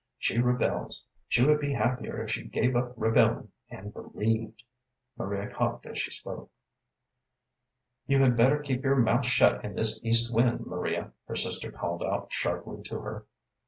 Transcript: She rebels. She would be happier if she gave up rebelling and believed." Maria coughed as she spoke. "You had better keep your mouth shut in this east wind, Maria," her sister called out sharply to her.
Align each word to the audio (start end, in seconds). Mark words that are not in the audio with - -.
She 0.17 0.39
rebels. 0.39 1.03
She 1.27 1.45
would 1.45 1.59
be 1.59 1.73
happier 1.73 2.23
if 2.23 2.31
she 2.31 2.43
gave 2.45 2.75
up 2.75 2.93
rebelling 2.97 3.51
and 3.69 3.93
believed." 3.93 4.63
Maria 5.15 5.47
coughed 5.47 5.85
as 5.85 5.99
she 5.99 6.09
spoke. 6.09 6.49
"You 8.07 8.17
had 8.17 8.35
better 8.35 8.57
keep 8.57 8.83
your 8.83 8.95
mouth 8.95 9.27
shut 9.27 9.63
in 9.63 9.75
this 9.75 10.03
east 10.03 10.33
wind, 10.33 10.65
Maria," 10.65 11.11
her 11.27 11.35
sister 11.35 11.71
called 11.71 12.01
out 12.01 12.33
sharply 12.33 12.81
to 12.85 12.97
her. 12.99 13.27